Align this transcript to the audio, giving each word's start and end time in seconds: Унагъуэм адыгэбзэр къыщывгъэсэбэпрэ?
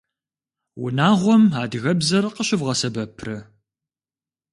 Унагъуэм 0.83 1.43
адыгэбзэр 1.61 2.25
къыщывгъэсэбэпрэ? 2.35 3.37